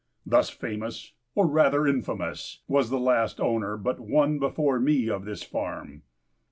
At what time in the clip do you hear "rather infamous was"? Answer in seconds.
1.45-2.89